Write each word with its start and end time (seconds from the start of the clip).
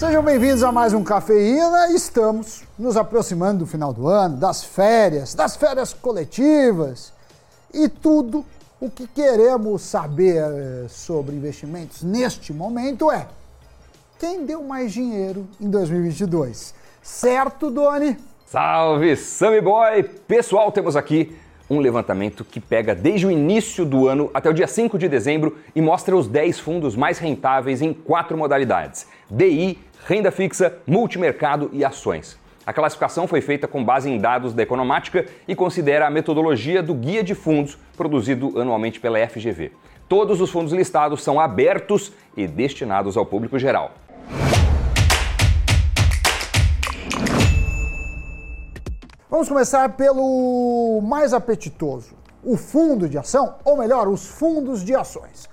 Sejam 0.00 0.22
bem-vindos 0.22 0.64
a 0.64 0.72
mais 0.72 0.94
um 0.94 1.04
Cafeína. 1.04 1.92
Estamos 1.92 2.62
nos 2.78 2.96
aproximando 2.96 3.58
do 3.58 3.66
final 3.66 3.92
do 3.92 4.08
ano, 4.08 4.34
das 4.38 4.64
férias, 4.64 5.34
das 5.34 5.56
férias 5.56 5.92
coletivas 5.92 7.12
e 7.70 7.86
tudo 7.86 8.42
o 8.80 8.88
que 8.88 9.06
queremos 9.06 9.82
saber 9.82 10.42
eh, 10.42 10.86
sobre 10.88 11.36
investimentos 11.36 12.02
neste 12.02 12.50
momento 12.50 13.12
é 13.12 13.26
quem 14.18 14.46
deu 14.46 14.64
mais 14.64 14.90
dinheiro 14.90 15.46
em 15.60 15.68
2022. 15.68 16.72
Certo, 17.02 17.70
Doni? 17.70 18.16
Salve, 18.46 19.14
Sammy 19.16 19.60
Boy! 19.60 20.02
Pessoal, 20.02 20.72
temos 20.72 20.96
aqui 20.96 21.36
um 21.70 21.78
levantamento 21.78 22.44
que 22.44 22.58
pega 22.58 22.94
desde 22.94 23.26
o 23.26 23.30
início 23.30 23.86
do 23.86 24.08
ano 24.08 24.28
até 24.34 24.50
o 24.50 24.52
dia 24.52 24.66
5 24.66 24.98
de 24.98 25.08
dezembro 25.08 25.56
e 25.74 25.80
mostra 25.80 26.16
os 26.16 26.26
10 26.26 26.58
fundos 26.58 26.96
mais 26.96 27.18
rentáveis 27.18 27.80
em 27.80 27.94
quatro 27.94 28.36
modalidades: 28.36 29.06
DI, 29.30 29.78
renda 30.04 30.32
fixa, 30.32 30.76
multimercado 30.84 31.70
e 31.72 31.84
ações. 31.84 32.36
A 32.66 32.72
classificação 32.72 33.26
foi 33.26 33.40
feita 33.40 33.66
com 33.66 33.82
base 33.82 34.10
em 34.10 34.18
dados 34.18 34.52
da 34.52 34.62
Economática 34.62 35.24
e 35.48 35.54
considera 35.54 36.06
a 36.06 36.10
metodologia 36.10 36.82
do 36.82 36.94
Guia 36.94 37.22
de 37.22 37.34
Fundos 37.34 37.78
produzido 37.96 38.60
anualmente 38.60 39.00
pela 39.00 39.18
FGV. 39.26 39.72
Todos 40.08 40.40
os 40.40 40.50
fundos 40.50 40.72
listados 40.72 41.22
são 41.22 41.40
abertos 41.40 42.12
e 42.36 42.46
destinados 42.46 43.16
ao 43.16 43.24
público 43.24 43.58
geral. 43.58 43.94
Vamos 49.30 49.48
começar 49.48 49.90
pelo 49.90 51.00
mais 51.02 51.32
apetitoso, 51.32 52.16
o 52.42 52.56
fundo 52.56 53.08
de 53.08 53.16
ação, 53.16 53.54
ou 53.64 53.76
melhor, 53.76 54.08
os 54.08 54.26
fundos 54.26 54.84
de 54.84 54.92
ações. 54.92 55.48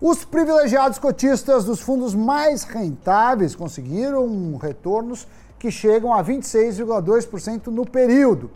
Os 0.00 0.24
privilegiados 0.24 0.98
cotistas 0.98 1.64
dos 1.64 1.80
fundos 1.80 2.12
mais 2.12 2.64
rentáveis 2.64 3.54
conseguiram 3.54 4.56
retornos 4.56 5.28
que 5.60 5.70
chegam 5.70 6.12
a 6.12 6.24
26,2% 6.24 7.68
no 7.68 7.88
período. 7.88 8.50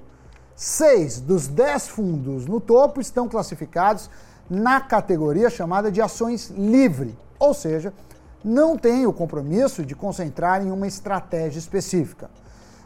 Seis 0.57 1.21
dos 1.21 1.47
dez 1.47 1.87
fundos 1.87 2.47
no 2.47 2.61
topo 2.61 3.01
estão 3.01 3.29
classificados 3.29 4.11
na 4.51 4.81
categoria 4.81 5.51
chamada 5.51 5.89
de 5.89 6.03
ações 6.03 6.51
livre, 6.51 7.17
ou 7.39 7.55
seja, 7.55 7.95
não 8.45 8.77
têm 8.77 9.07
o 9.07 9.13
compromisso 9.13 9.85
de 9.85 9.95
concentrar 9.95 10.67
em 10.67 10.73
uma 10.73 10.89
estratégia 10.89 11.61
específica 11.61 12.29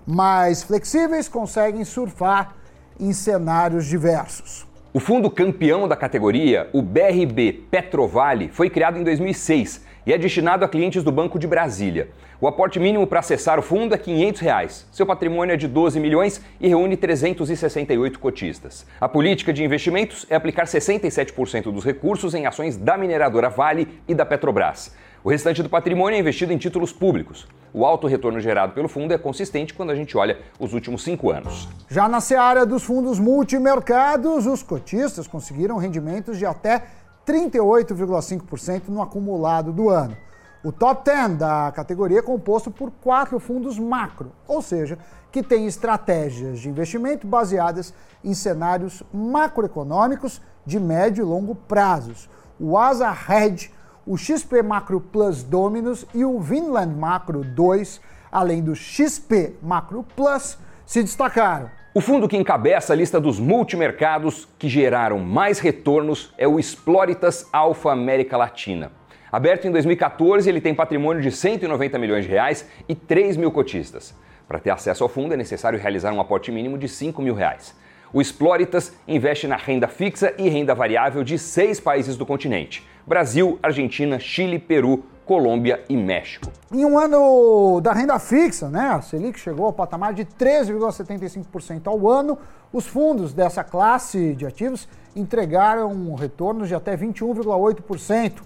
mais 0.08 0.62
flexíveis 0.62 1.28
conseguem 1.28 1.84
surfar 1.84 2.54
em 2.98 3.12
cenários 3.12 3.84
diversos. 3.84 4.66
O 4.90 4.98
fundo 4.98 5.30
campeão 5.30 5.86
da 5.86 5.94
categoria, 5.94 6.70
o 6.72 6.80
BRB 6.80 7.66
Petrovale, 7.70 8.48
foi 8.48 8.70
criado 8.70 8.98
em 8.98 9.04
2006 9.04 9.84
e 10.06 10.12
é 10.14 10.16
destinado 10.16 10.64
a 10.64 10.68
clientes 10.68 11.04
do 11.04 11.12
Banco 11.12 11.38
de 11.38 11.46
Brasília. 11.46 12.08
O 12.40 12.48
aporte 12.48 12.80
mínimo 12.80 13.06
para 13.06 13.18
acessar 13.18 13.58
o 13.58 13.62
fundo 13.62 13.94
é 13.94 13.98
500 13.98 14.40
reais. 14.40 14.86
Seu 14.90 15.04
patrimônio 15.04 15.52
é 15.52 15.56
de 15.58 15.68
12 15.68 16.00
milhões 16.00 16.40
e 16.58 16.68
reúne 16.68 16.96
368 16.96 18.18
cotistas. 18.18 18.86
A 18.98 19.10
política 19.10 19.52
de 19.52 19.62
investimentos 19.62 20.24
é 20.30 20.36
aplicar 20.36 20.64
67% 20.64 21.64
dos 21.64 21.84
recursos 21.84 22.34
em 22.34 22.46
ações 22.46 22.78
da 22.78 22.96
mineradora 22.96 23.50
Vale 23.50 24.00
e 24.08 24.14
da 24.14 24.24
Petrobras. 24.24 24.90
O 25.28 25.30
restante 25.30 25.62
do 25.62 25.68
patrimônio 25.68 26.16
é 26.16 26.20
investido 26.20 26.54
em 26.54 26.56
títulos 26.56 26.90
públicos. 26.90 27.46
O 27.70 27.84
alto 27.84 28.06
retorno 28.06 28.40
gerado 28.40 28.72
pelo 28.72 28.88
fundo 28.88 29.12
é 29.12 29.18
consistente 29.18 29.74
quando 29.74 29.90
a 29.90 29.94
gente 29.94 30.16
olha 30.16 30.38
os 30.58 30.72
últimos 30.72 31.04
cinco 31.04 31.30
anos. 31.30 31.68
Já 31.86 32.08
na 32.08 32.18
seara 32.18 32.64
dos 32.64 32.82
fundos 32.82 33.18
multimercados, 33.18 34.46
os 34.46 34.62
cotistas 34.62 35.26
conseguiram 35.26 35.76
rendimentos 35.76 36.38
de 36.38 36.46
até 36.46 36.82
38,5% 37.26 38.84
no 38.88 39.02
acumulado 39.02 39.70
do 39.70 39.90
ano. 39.90 40.16
O 40.64 40.72
top 40.72 41.04
10 41.04 41.36
da 41.36 41.72
categoria 41.72 42.20
é 42.20 42.22
composto 42.22 42.70
por 42.70 42.90
quatro 42.90 43.38
fundos 43.38 43.78
macro, 43.78 44.32
ou 44.46 44.62
seja, 44.62 44.96
que 45.30 45.42
têm 45.42 45.66
estratégias 45.66 46.58
de 46.58 46.70
investimento 46.70 47.26
baseadas 47.26 47.92
em 48.24 48.32
cenários 48.32 49.02
macroeconômicos 49.12 50.40
de 50.64 50.80
médio 50.80 51.20
e 51.20 51.28
longo 51.28 51.54
prazos. 51.54 52.30
O 52.58 52.78
Asa 52.78 53.14
Hedge 53.28 53.76
o 54.08 54.16
XP 54.16 54.62
Macro 54.62 55.02
Plus 55.02 55.42
Dominus 55.42 56.06
e 56.14 56.24
o 56.24 56.41
Vinland 56.41 56.94
Macro 56.94 57.44
2, 57.44 58.00
além 58.32 58.62
do 58.62 58.74
XP 58.74 59.56
Macro 59.62 60.02
Plus, 60.16 60.56
se 60.86 61.02
destacaram. 61.02 61.70
O 61.92 62.00
fundo 62.00 62.26
que 62.26 62.36
encabeça 62.36 62.94
a 62.94 62.97
lista 62.97 63.20
dos 63.20 63.38
multimercados 63.38 64.48
que 64.58 64.66
geraram 64.66 65.18
mais 65.18 65.58
retornos 65.58 66.32
é 66.38 66.48
o 66.48 66.58
Exploritas 66.58 67.47
Alpha 67.52 67.92
América 67.92 68.38
Latina. 68.38 68.91
Aberto 69.30 69.66
em 69.66 69.70
2014, 69.70 70.48
ele 70.48 70.62
tem 70.62 70.74
patrimônio 70.74 71.20
de 71.20 71.30
190 71.30 71.98
milhões 71.98 72.24
de 72.24 72.30
reais 72.30 72.66
e 72.88 72.94
3 72.94 73.36
mil 73.36 73.50
cotistas. 73.50 74.14
Para 74.47 74.58
ter 74.58 74.70
acesso 74.70 75.02
ao 75.02 75.10
fundo 75.10 75.34
é 75.34 75.36
necessário 75.36 75.78
realizar 75.78 76.14
um 76.14 76.20
aporte 76.20 76.50
mínimo 76.50 76.78
de 76.78 76.88
5 76.88 77.20
mil 77.20 77.34
reais. 77.34 77.76
O 78.12 78.22
Exploritas 78.22 78.92
investe 79.06 79.46
na 79.46 79.56
renda 79.56 79.86
fixa 79.86 80.32
e 80.38 80.48
renda 80.48 80.74
variável 80.74 81.22
de 81.22 81.38
seis 81.38 81.78
países 81.78 82.16
do 82.16 82.24
continente: 82.24 82.86
Brasil, 83.06 83.58
Argentina, 83.62 84.19
Chile, 84.19 84.58
Peru, 84.58 85.04
Colômbia 85.26 85.84
e 85.91 85.96
México. 85.96 86.50
Em 86.72 86.86
um 86.86 86.98
ano 86.98 87.82
da 87.82 87.92
renda 87.92 88.18
fixa, 88.18 88.70
né, 88.70 88.92
a 88.94 89.02
Selic 89.02 89.38
chegou 89.38 89.66
ao 89.66 89.72
patamar 89.74 90.14
de 90.14 90.24
13,75% 90.24 91.86
ao 91.86 92.08
ano. 92.08 92.38
Os 92.72 92.86
fundos 92.86 93.34
dessa 93.34 93.62
classe 93.62 94.34
de 94.34 94.47
ativos 94.47 94.88
entregaram 95.14 96.14
retornos 96.14 96.68
de 96.68 96.74
até 96.74 96.97
21,8%. 96.97 98.41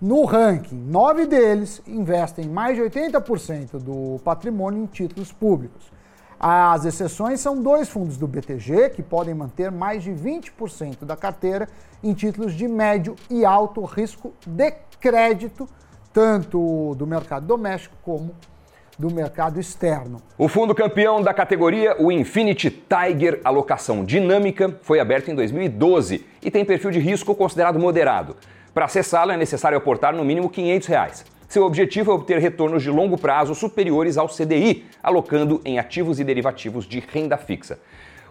No 0.00 0.24
ranking, 0.26 0.76
nove 0.76 1.26
deles 1.26 1.82
investem 1.86 2.46
mais 2.46 2.76
de 2.76 2.82
80% 2.82 3.78
do 3.78 4.20
patrimônio 4.22 4.82
em 4.82 4.86
títulos 4.86 5.32
públicos. 5.32 5.97
As 6.40 6.84
exceções 6.84 7.40
são 7.40 7.60
dois 7.60 7.88
fundos 7.88 8.16
do 8.16 8.28
BTG, 8.28 8.90
que 8.90 9.02
podem 9.02 9.34
manter 9.34 9.72
mais 9.72 10.04
de 10.04 10.12
20% 10.12 11.04
da 11.04 11.16
carteira 11.16 11.68
em 12.02 12.14
títulos 12.14 12.54
de 12.54 12.68
médio 12.68 13.16
e 13.28 13.44
alto 13.44 13.82
risco 13.84 14.32
de 14.46 14.70
crédito, 15.00 15.68
tanto 16.12 16.94
do 16.94 17.06
mercado 17.06 17.44
doméstico 17.44 17.96
como 18.02 18.30
do 18.96 19.12
mercado 19.12 19.58
externo. 19.58 20.22
O 20.36 20.48
fundo 20.48 20.74
campeão 20.74 21.22
da 21.22 21.34
categoria, 21.34 21.96
o 22.00 22.10
Infinity 22.10 22.70
Tiger 22.70 23.40
Alocação 23.42 24.04
Dinâmica, 24.04 24.76
foi 24.82 25.00
aberto 25.00 25.30
em 25.30 25.34
2012 25.34 26.24
e 26.42 26.50
tem 26.50 26.64
perfil 26.64 26.92
de 26.92 27.00
risco 27.00 27.34
considerado 27.34 27.80
moderado. 27.80 28.36
Para 28.72 28.84
acessá-lo 28.84 29.32
é 29.32 29.36
necessário 29.36 29.76
aportar 29.76 30.14
no 30.14 30.24
mínimo 30.24 30.48
500 30.48 30.88
reais. 30.88 31.24
Seu 31.48 31.64
objetivo 31.64 32.12
é 32.12 32.14
obter 32.14 32.38
retornos 32.38 32.82
de 32.82 32.90
longo 32.90 33.16
prazo 33.16 33.54
superiores 33.54 34.18
ao 34.18 34.28
CDI, 34.28 34.84
alocando 35.02 35.62
em 35.64 35.78
ativos 35.78 36.20
e 36.20 36.24
derivativos 36.24 36.86
de 36.86 37.00
renda 37.00 37.38
fixa. 37.38 37.78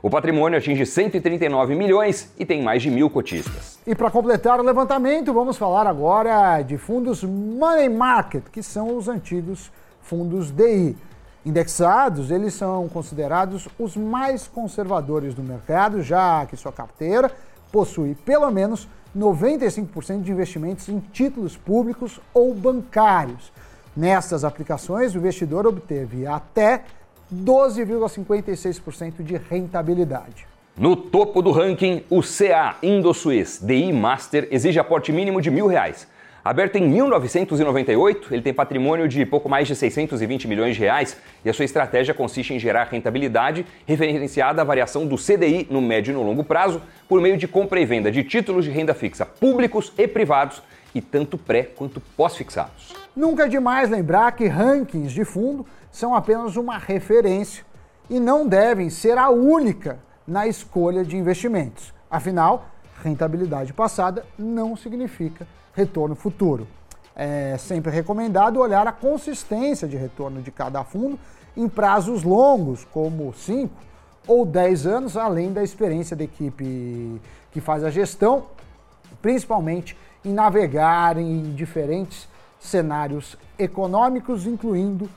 O 0.04 0.10
patrimônio 0.10 0.60
atinge 0.60 0.86
139 0.86 1.74
milhões 1.74 2.32
e 2.38 2.46
tem 2.46 2.62
mais 2.62 2.84
de 2.84 2.92
mil 2.92 3.10
cotistas. 3.10 3.80
E 3.88 3.96
para 3.96 4.12
completar 4.12 4.60
o 4.60 4.64
levantamento, 4.64 5.34
vamos 5.34 5.58
falar 5.58 5.88
agora 5.88 6.62
de 6.62 6.78
fundos 6.78 7.24
Money 7.24 7.90
Market, 7.90 8.44
que 8.52 8.62
são 8.62 8.96
os 8.96 9.08
antigos 9.08 9.72
fundos 10.00 10.52
DI. 10.52 10.96
Indexados, 11.44 12.30
eles 12.30 12.54
são 12.54 12.88
considerados 12.88 13.68
os 13.80 13.98
mais 13.98 14.48
conservadores 14.48 15.34
do 15.34 15.42
mercado, 15.42 16.04
já 16.04 16.46
que 16.46 16.56
sua 16.56 16.72
carteira 16.72 17.32
possui 17.72 18.14
pelo 18.14 18.52
menos 18.52 18.88
95% 19.18 20.22
de 20.22 20.32
investimentos 20.32 20.88
em 20.90 21.00
títulos 21.00 21.58
públicos 21.58 22.20
ou 22.34 22.54
bancários. 22.54 23.52
Nessas 23.96 24.44
aplicações, 24.44 25.16
o 25.16 25.18
investidor 25.18 25.66
obteve 25.66 26.28
até 26.28 26.84
12,56% 27.34 29.24
de 29.24 29.38
rentabilidade. 29.38 30.46
No 30.78 30.96
topo 30.96 31.42
do 31.42 31.52
ranking, 31.52 32.04
o 32.10 32.22
CA 32.22 32.78
Indosuez 32.84 33.60
DI 33.60 33.92
Master 33.92 34.48
exige 34.52 34.78
aporte 34.78 35.12
mínimo 35.12 35.42
de 35.42 35.50
mil 35.50 35.66
reais 35.66 36.08
Aberto 36.48 36.78
em 36.78 36.88
1998, 36.88 38.34
ele 38.34 38.42
tem 38.42 38.54
patrimônio 38.54 39.06
de 39.06 39.26
pouco 39.26 39.50
mais 39.50 39.68
de 39.68 39.76
620 39.76 40.48
milhões 40.48 40.78
de 40.78 40.82
reais 40.82 41.18
e 41.44 41.50
a 41.50 41.54
sua 41.54 41.66
estratégia 41.66 42.14
consiste 42.14 42.54
em 42.54 42.60
gerar 42.60 42.86
rentabilidade 42.86 43.66
referenciada 43.86 44.62
à 44.62 44.64
variação 44.64 45.06
do 45.06 45.18
CDI 45.18 45.68
no 45.70 45.82
médio 45.82 46.12
e 46.12 46.14
no 46.14 46.24
longo 46.24 46.46
prazo 46.46 46.82
por 47.06 47.20
meio 47.20 47.36
de 47.36 47.50
compra 47.50 47.82
e 47.82 47.86
venda 47.86 48.10
de 48.10 48.24
títulos 48.24 48.64
de 48.64 48.72
renda 48.72 48.94
fixa 48.94 49.26
públicos 49.26 49.92
e 49.98 50.08
privados 50.08 50.64
e 50.96 51.02
tanto 51.02 51.38
pré 51.38 51.64
quanto 51.64 52.00
pós-fixados. 52.16 52.94
Nunca 53.14 53.44
é 53.44 53.50
demais 53.50 53.90
lembrar 53.90 54.32
que 54.32 54.48
rankings 54.48 55.12
de 55.12 55.26
fundo 55.26 55.66
são 55.92 56.16
apenas 56.16 56.56
uma 56.56 56.78
referência 56.78 57.66
e 58.10 58.22
não 58.22 58.48
devem 58.48 58.90
ser 58.90 59.18
a 59.18 59.30
única 59.30 60.00
na 60.26 60.48
escolha 60.48 61.04
de 61.04 61.18
investimentos. 61.18 61.94
Afinal, 62.10 62.70
rentabilidade 63.04 63.74
passada 63.74 64.26
não 64.40 64.78
significa 64.78 65.46
retorno 65.78 66.16
futuro. 66.16 66.68
É 67.16 67.56
sempre 67.60 67.92
recomendado 67.92 68.60
olhar 68.60 68.88
a 68.88 68.92
consistência 68.92 69.88
de 69.88 69.96
retorno 69.96 70.42
de 70.42 70.50
cada 70.50 70.84
fundo 70.84 71.20
em 71.56 71.70
prazos 71.70 72.24
longos, 72.24 72.84
como 72.92 73.32
5 73.32 73.72
ou 74.28 74.44
10 74.44 74.88
anos, 74.88 75.16
além 75.16 75.54
da 75.54 75.64
experiência 75.64 76.16
da 76.16 76.24
equipe 76.24 77.22
que 77.52 77.62
faz 77.62 77.84
a 77.84 77.92
gestão, 77.92 78.46
principalmente 79.22 79.96
em 80.26 80.34
navegar 80.34 81.18
em 81.18 81.54
diferentes 81.54 82.28
cenários 82.60 83.38
econômicos, 83.58 84.48
incluindo 84.48 85.08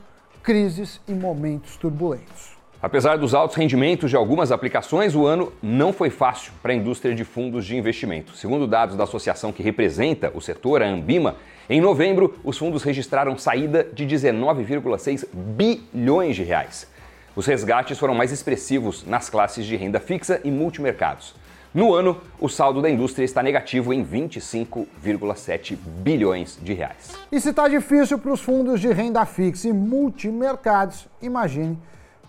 crises 0.42 1.00
e 1.08 1.14
momentos 1.14 1.76
turbulentos. 1.76 2.59
Apesar 2.82 3.18
dos 3.18 3.34
altos 3.34 3.56
rendimentos 3.56 4.08
de 4.08 4.16
algumas 4.16 4.50
aplicações, 4.50 5.14
o 5.14 5.26
ano 5.26 5.52
não 5.62 5.92
foi 5.92 6.08
fácil 6.08 6.50
para 6.62 6.72
a 6.72 6.74
indústria 6.74 7.14
de 7.14 7.24
fundos 7.24 7.66
de 7.66 7.76
investimento. 7.76 8.34
Segundo 8.34 8.66
dados 8.66 8.96
da 8.96 9.04
associação 9.04 9.52
que 9.52 9.62
representa 9.62 10.32
o 10.34 10.40
setor, 10.40 10.80
a 10.80 10.86
Ambima, 10.86 11.36
em 11.68 11.78
novembro 11.78 12.38
os 12.42 12.56
fundos 12.56 12.82
registraram 12.82 13.36
saída 13.36 13.84
de 13.84 14.06
19,6 14.06 15.26
bilhões 15.30 16.34
de 16.34 16.42
reais. 16.42 16.88
Os 17.36 17.44
resgates 17.44 17.98
foram 17.98 18.14
mais 18.14 18.32
expressivos 18.32 19.04
nas 19.04 19.28
classes 19.28 19.66
de 19.66 19.76
renda 19.76 20.00
fixa 20.00 20.40
e 20.42 20.50
multimercados. 20.50 21.34
No 21.74 21.92
ano, 21.92 22.18
o 22.40 22.48
saldo 22.48 22.80
da 22.80 22.88
indústria 22.88 23.26
está 23.26 23.42
negativo 23.42 23.92
em 23.92 24.02
25,7 24.02 25.76
bilhões 25.76 26.58
de 26.60 26.72
reais. 26.72 27.12
E 27.30 27.38
se 27.38 27.50
está 27.50 27.68
difícil 27.68 28.18
para 28.18 28.32
os 28.32 28.40
fundos 28.40 28.80
de 28.80 28.90
renda 28.90 29.26
fixa 29.26 29.68
e 29.68 29.72
multimercados, 29.72 31.06
imagine 31.20 31.76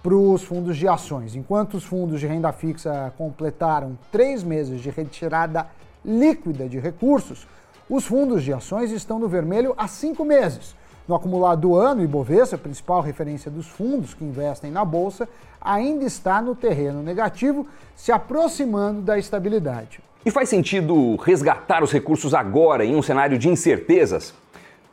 para 0.01 0.15
os 0.15 0.43
fundos 0.43 0.77
de 0.77 0.87
ações. 0.87 1.35
Enquanto 1.35 1.75
os 1.75 1.83
fundos 1.83 2.19
de 2.19 2.27
renda 2.27 2.51
fixa 2.51 3.13
completaram 3.17 3.97
três 4.11 4.43
meses 4.43 4.81
de 4.81 4.89
retirada 4.89 5.67
líquida 6.03 6.67
de 6.67 6.79
recursos, 6.79 7.47
os 7.89 8.05
fundos 8.05 8.43
de 8.43 8.53
ações 8.53 8.91
estão 8.91 9.19
no 9.19 9.27
vermelho 9.27 9.73
há 9.77 9.87
cinco 9.87 10.25
meses. 10.25 10.75
No 11.07 11.15
acumulado 11.15 11.61
do 11.61 11.75
ano, 11.75 12.01
o 12.01 12.03
Ibovespa, 12.03 12.57
principal 12.57 13.01
referência 13.01 13.51
dos 13.51 13.67
fundos 13.67 14.13
que 14.13 14.23
investem 14.23 14.71
na 14.71 14.85
bolsa, 14.85 15.27
ainda 15.59 16.05
está 16.05 16.41
no 16.41 16.55
terreno 16.55 17.03
negativo, 17.03 17.67
se 17.95 18.11
aproximando 18.11 19.01
da 19.01 19.19
estabilidade. 19.19 19.99
E 20.25 20.31
faz 20.31 20.49
sentido 20.49 21.15
resgatar 21.17 21.83
os 21.83 21.91
recursos 21.91 22.33
agora 22.33 22.85
em 22.85 22.95
um 22.95 23.01
cenário 23.01 23.37
de 23.37 23.49
incertezas? 23.49 24.33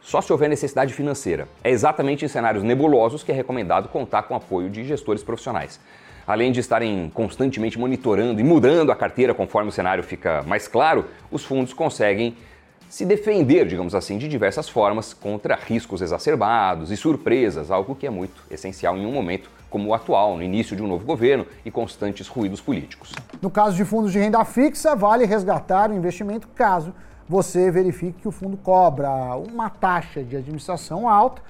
Só 0.01 0.21
se 0.21 0.33
houver 0.33 0.49
necessidade 0.49 0.95
financeira. 0.95 1.49
É 1.63 1.71
exatamente 1.71 2.25
em 2.25 2.29
cenários 2.29 2.65
nebulosos 2.65 3.23
que 3.23 3.33
é 3.33 3.35
recomendado 3.35 3.89
contar 3.89 4.23
com 4.23 4.35
o 4.35 4.37
apoio 4.37 4.71
de 4.71 4.85
gestores 4.85 5.23
profissionais. 5.23 5.81
Além 6.27 6.53
de 6.53 6.61
estarem 6.61 7.11
constantemente 7.13 7.79
monitorando 7.79 8.41
e 8.41 8.45
mudando 8.45 8.93
a 8.93 8.97
carteira 8.97 9.35
conforme 9.35 9.71
o 9.71 9.73
cenário 9.73 10.03
fica 10.05 10.43
mais 10.47 10.69
claro, 10.69 11.07
os 11.31 11.45
fundos 11.45 11.73
conseguem 11.73 12.37
se 12.89 13.05
defender, 13.05 13.67
digamos 13.67 13.95
assim, 13.95 14.17
de 14.17 14.29
diversas 14.29 14.69
formas 14.69 15.13
contra 15.13 15.55
riscos 15.55 16.01
exacerbados 16.01 16.91
e 16.91 16.97
surpresas, 16.97 17.71
algo 17.71 17.95
que 17.95 18.07
é 18.07 18.11
muito 18.11 18.43
essencial 18.51 18.97
em 18.97 19.05
um 19.05 19.13
momento 19.13 19.51
como 19.69 19.91
o 19.91 19.95
atual, 19.95 20.37
no 20.37 20.43
início 20.43 20.75
de 20.75 20.83
um 20.83 20.87
novo 20.87 21.05
governo 21.05 21.47
e 21.65 21.71
constantes 21.71 22.27
ruídos 22.27 22.61
políticos. 22.61 23.13
No 23.43 23.51
caso 23.51 23.77
de 23.77 23.85
fundos 23.85 24.13
de 24.13 24.19
renda 24.19 24.43
fixa, 24.45 24.97
vale 24.97 25.27
resgatar 25.27 25.91
o 25.91 25.95
investimento 25.95 26.49
caso 26.49 26.95
você 27.29 27.71
verifique 27.71 28.23
que 28.23 28.29
o 28.29 28.33
fundo 28.33 28.57
cobra 28.57 29.11
uma 29.37 29.69
taxa 29.69 30.25
de 30.25 30.37
administração 30.37 31.09
alta 31.09 31.43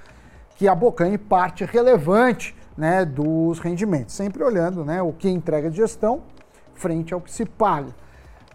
que 0.57 0.67
abocanhe 0.67 1.17
parte 1.17 1.65
relevante 1.65 2.55
né, 2.77 3.05
dos 3.05 3.61
rendimentos, 3.61 4.15
sempre 4.15 4.43
olhando 4.43 4.85
né, 4.85 5.01
o 5.01 5.13
que 5.13 5.29
entrega 5.29 5.71
de 5.71 5.77
gestão 5.77 6.23
frente 6.75 7.15
ao 7.15 7.21
que 7.21 7.31
se 7.31 7.45
paga. 7.45 7.95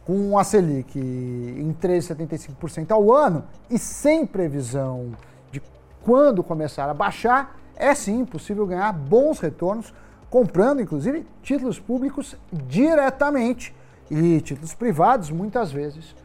Com 0.06 0.38
a 0.38 0.44
Selic 0.44 1.00
em 1.00 1.74
3,75% 1.82 2.92
ao 2.92 3.14
ano 3.14 3.46
e 3.70 3.80
sem 3.80 4.26
previsão 4.26 5.14
de 5.50 5.62
quando 6.04 6.44
começar 6.44 6.90
a 6.90 6.94
baixar, 6.94 7.58
é 7.78 7.96
sim 7.96 8.26
possível 8.26 8.68
ganhar 8.68 8.92
bons 8.92 9.40
retornos 9.40 9.94
comprando, 10.30 10.82
inclusive, 10.82 11.26
títulos 11.42 11.80
públicos 11.80 12.36
diretamente 12.52 13.74
e 14.12 14.42
títulos 14.42 14.74
privados, 14.74 15.30
muitas 15.30 15.72
vezes, 15.72 16.16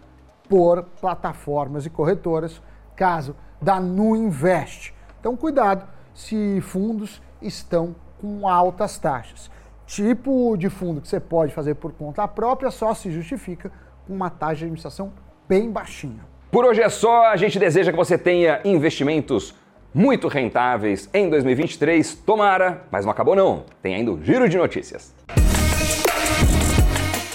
por 0.48 0.82
plataformas 1.00 1.86
e 1.86 1.90
corretoras, 1.90 2.62
caso 2.96 3.34
da 3.60 3.80
Nu 3.80 4.16
Invest. 4.16 4.94
Então, 5.20 5.36
cuidado 5.36 5.86
se 6.14 6.60
fundos 6.60 7.20
estão 7.40 7.94
com 8.20 8.48
altas 8.48 8.98
taxas 8.98 9.50
tipo 9.88 10.54
de 10.56 10.68
fundo 10.68 11.00
que 11.00 11.08
você 11.08 11.18
pode 11.18 11.52
fazer 11.52 11.74
por 11.74 11.92
conta 11.92 12.28
própria 12.28 12.70
só 12.70 12.94
se 12.94 13.10
justifica 13.10 13.72
com 14.06 14.14
uma 14.14 14.30
taxa 14.30 14.56
de 14.56 14.64
administração 14.64 15.12
bem 15.48 15.70
baixinha. 15.70 16.20
Por 16.50 16.64
hoje 16.64 16.82
é 16.82 16.88
só, 16.88 17.26
a 17.26 17.36
gente 17.36 17.58
deseja 17.58 17.90
que 17.90 17.96
você 17.96 18.16
tenha 18.16 18.60
investimentos 18.64 19.54
muito 19.92 20.28
rentáveis 20.28 21.08
em 21.12 21.28
2023. 21.28 22.14
Tomara, 22.14 22.82
mas 22.90 23.04
não 23.04 23.12
acabou 23.12 23.34
não. 23.34 23.64
Tem 23.82 23.94
ainda 23.94 24.12
o 24.12 24.22
giro 24.22 24.48
de 24.48 24.58
notícias. 24.58 25.14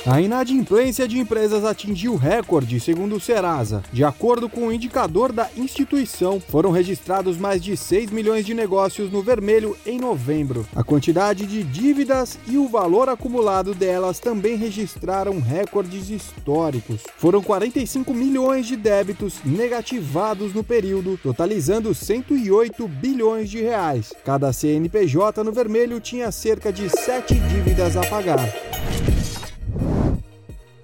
A 0.05 0.19
inadimplência 0.19 1.07
de 1.07 1.17
empresas 1.17 1.63
atingiu 1.63 2.17
recorde, 2.17 2.77
segundo 2.77 3.15
o 3.15 3.21
Serasa. 3.21 3.81
De 3.93 4.03
acordo 4.03 4.49
com 4.49 4.67
o 4.67 4.73
indicador 4.73 5.31
da 5.31 5.49
instituição, 5.55 6.41
foram 6.41 6.71
registrados 6.71 7.37
mais 7.37 7.63
de 7.63 7.77
6 7.77 8.11
milhões 8.11 8.45
de 8.45 8.53
negócios 8.53 9.09
no 9.09 9.23
vermelho 9.23 9.77
em 9.85 9.97
novembro. 9.97 10.67
A 10.75 10.83
quantidade 10.83 11.45
de 11.45 11.63
dívidas 11.63 12.37
e 12.45 12.57
o 12.57 12.67
valor 12.67 13.07
acumulado 13.07 13.73
delas 13.73 14.19
também 14.19 14.57
registraram 14.57 15.39
recordes 15.39 16.09
históricos. 16.09 16.99
Foram 17.15 17.41
45 17.41 18.13
milhões 18.13 18.67
de 18.67 18.75
débitos 18.75 19.35
negativados 19.45 20.53
no 20.53 20.65
período, 20.65 21.17
totalizando 21.23 21.95
108 21.95 22.85
bilhões 22.89 23.49
de 23.49 23.61
reais. 23.61 24.11
Cada 24.25 24.51
CNPJ 24.51 25.45
no 25.45 25.53
vermelho 25.53 26.01
tinha 26.01 26.29
cerca 26.29 26.73
de 26.73 26.89
7 26.89 27.35
dívidas 27.35 27.95
a 27.95 28.01
pagar. 28.01 28.72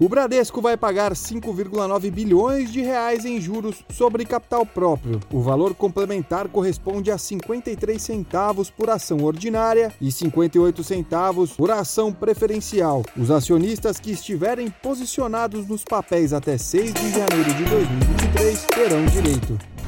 O 0.00 0.08
Bradesco 0.08 0.62
vai 0.62 0.78
pagar 0.78 1.12
5,9 1.12 2.10
bilhões 2.10 2.72
de 2.72 2.80
reais 2.80 3.26
em 3.26 3.38
juros 3.38 3.84
sobre 3.90 4.24
capital 4.24 4.64
próprio. 4.64 5.20
O 5.30 5.42
valor 5.42 5.74
complementar 5.74 6.48
corresponde 6.48 7.10
a 7.10 7.18
53 7.18 8.00
centavos 8.00 8.70
por 8.70 8.88
ação 8.88 9.22
ordinária 9.22 9.92
e 10.00 10.10
58 10.10 10.82
centavos 10.82 11.52
por 11.52 11.70
ação 11.70 12.14
preferencial. 12.14 13.04
Os 13.14 13.30
acionistas 13.30 14.00
que 14.00 14.12
estiverem 14.12 14.70
posicionados 14.82 15.68
nos 15.68 15.84
papéis 15.84 16.32
até 16.32 16.56
6 16.56 16.94
de 16.94 17.10
janeiro 17.10 17.52
de 17.52 17.64
2023 17.64 18.66
terão 18.74 19.04
direito. 19.04 19.79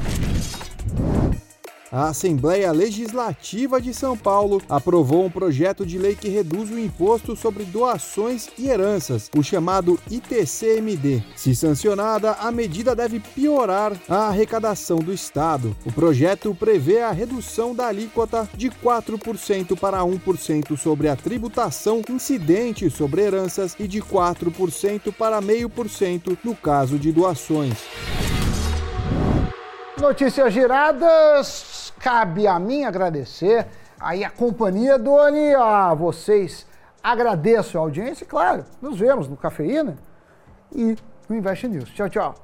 A 1.93 2.07
Assembleia 2.07 2.71
Legislativa 2.71 3.79
de 3.79 3.93
São 3.93 4.17
Paulo 4.17 4.59
aprovou 4.67 5.25
um 5.25 5.29
projeto 5.29 5.85
de 5.85 5.99
lei 5.99 6.15
que 6.15 6.27
reduz 6.27 6.71
o 6.71 6.79
imposto 6.79 7.35
sobre 7.35 7.63
doações 7.65 8.49
e 8.57 8.67
heranças, 8.67 9.29
o 9.37 9.43
chamado 9.43 9.99
ITCMD. 10.09 11.21
Se 11.35 11.55
sancionada, 11.55 12.31
a 12.31 12.51
medida 12.51 12.95
deve 12.95 13.19
piorar 13.19 13.93
a 14.09 14.29
arrecadação 14.29 14.97
do 14.97 15.13
Estado. 15.13 15.75
O 15.85 15.91
projeto 15.91 16.55
prevê 16.55 16.99
a 17.01 17.11
redução 17.11 17.75
da 17.75 17.85
alíquota 17.85 18.49
de 18.55 18.71
4% 18.71 19.77
para 19.77 19.99
1% 19.99 20.75
sobre 20.75 21.09
a 21.09 21.15
tributação 21.15 22.01
incidente 22.09 22.89
sobre 22.89 23.21
heranças 23.21 23.75
e 23.79 23.87
de 23.87 24.01
4% 24.01 25.13
para 25.13 25.39
0,5% 25.39 26.39
no 26.43 26.55
caso 26.55 26.97
de 26.97 27.11
doações. 27.11 27.77
Notícias 30.01 30.51
giradas 30.51 31.72
cabe 32.03 32.45
a 32.45 32.59
mim 32.59 32.83
agradecer 32.83 33.65
aí 33.97 34.25
a 34.25 34.29
companhia, 34.29 34.99
Doni, 34.99 35.55
a 35.55 35.93
vocês. 35.93 36.67
Agradeço 37.01 37.77
a 37.77 37.81
audiência 37.81 38.25
e, 38.25 38.27
claro, 38.27 38.65
nos 38.81 38.99
vemos 38.99 39.29
no 39.29 39.37
Cafeína 39.37 39.97
e 40.75 40.97
no 41.29 41.35
Invest 41.35 41.67
News. 41.67 41.89
Tchau, 41.91 42.09
tchau. 42.09 42.35